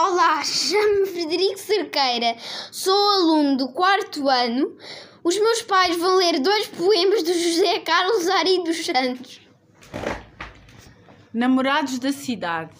[0.00, 2.36] Olá, chamo-me Frederico Cerqueira,
[2.70, 4.76] sou aluno do quarto ano.
[5.24, 9.40] Os meus pais vão ler dois poemas do José Carlos Ari dos Santos.
[11.34, 12.78] Namorados da cidade.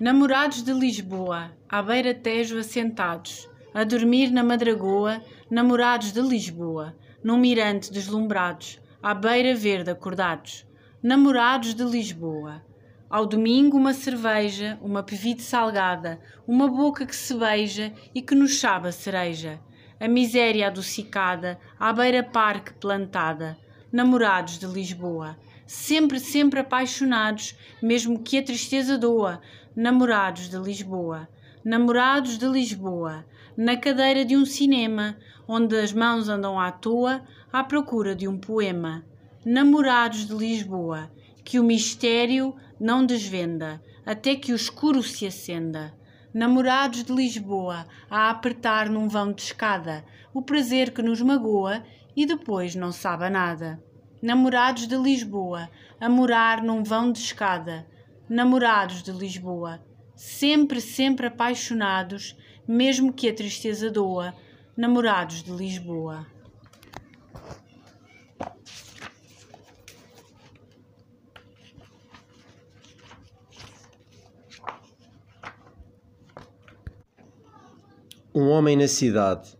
[0.00, 7.36] Namorados de Lisboa, à beira Tejo assentados, a dormir na madragoa, namorados de Lisboa, num
[7.36, 10.66] mirante deslumbrados, à beira verde acordados,
[11.02, 12.62] namorados de Lisboa.
[13.08, 16.18] Ao domingo, uma cerveja, uma pevite salgada,
[16.48, 19.60] uma boca que se beija e que nos sabe cereja.
[20.00, 23.56] A miséria adocicada, à beira-parque plantada.
[23.92, 25.36] Namorados de Lisboa.
[25.66, 29.40] Sempre, sempre apaixonados, mesmo que a tristeza doa.
[29.76, 31.28] Namorados de Lisboa.
[31.64, 33.24] Namorados de Lisboa.
[33.56, 35.16] Na cadeira de um cinema,
[35.46, 39.04] onde as mãos andam à toa, à procura de um poema.
[39.44, 41.10] Namorados de Lisboa
[41.44, 45.94] que o mistério não desvenda, até que o escuro se acenda.
[46.32, 51.84] Namorados de Lisboa, a apertar num vão de escada, o prazer que nos magoa
[52.16, 53.82] e depois não sabe nada.
[54.20, 57.86] Namorados de Lisboa, a morar num vão de escada.
[58.28, 59.80] Namorados de Lisboa,
[60.16, 64.34] sempre, sempre apaixonados, mesmo que a tristeza doa.
[64.76, 66.33] Namorados de Lisboa.
[78.36, 79.56] Um homem na cidade.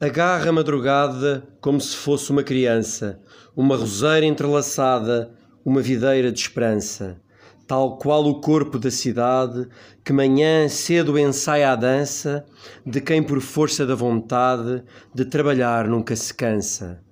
[0.00, 3.20] Agarra a madrugada como se fosse uma criança,
[3.54, 5.30] uma roseira entrelaçada,
[5.62, 7.20] uma videira de esperança.
[7.66, 9.68] Tal qual o corpo da cidade,
[10.02, 12.46] que manhã cedo ensaia a dança,
[12.86, 14.82] de quem por força da vontade
[15.14, 17.02] de trabalhar nunca se cansa.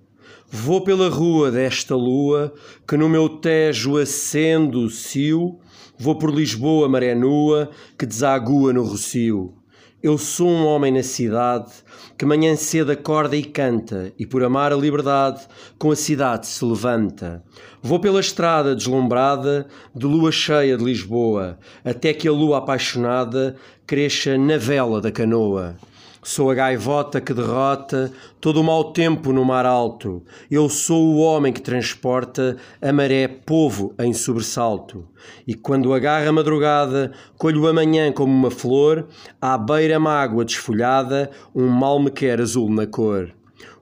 [0.50, 2.54] Vou pela rua desta lua,
[2.88, 5.58] que no meu tejo acendo o cio,
[5.98, 9.54] vou por Lisboa maré nua, que desagua no rocio.
[10.00, 11.72] Eu sou um homem na cidade
[12.16, 15.40] que manhã cedo acorda e canta, e por amar a liberdade
[15.76, 17.42] com a cidade se levanta.
[17.82, 23.56] Vou pela estrada deslumbrada de lua cheia de Lisboa, até que a lua apaixonada
[23.88, 25.76] cresça na vela da canoa.
[26.22, 30.24] Sou a gaivota que derrota todo o mau tempo no mar alto.
[30.50, 35.06] Eu sou o homem que transporta a maré povo em sobressalto.
[35.46, 39.06] E quando agarra a madrugada, colho amanhã como uma flor,
[39.40, 43.32] à beira mágoa desfolhada, um mal me quer azul na cor.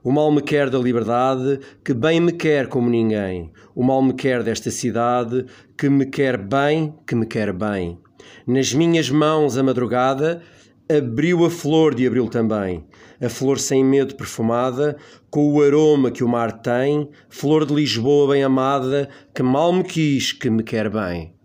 [0.03, 3.51] O mal me quer da liberdade, que bem me quer como ninguém.
[3.73, 5.45] O mal me quer desta cidade,
[5.75, 7.97] que me quer bem, que me quer bem.
[8.45, 10.41] Nas minhas mãos a madrugada,
[10.89, 12.85] abriu a flor de abril também,
[13.21, 14.97] a flor sem medo perfumada,
[15.29, 19.83] com o aroma que o mar tem, flor de Lisboa bem amada, que mal me
[19.83, 21.36] quis, que me quer bem.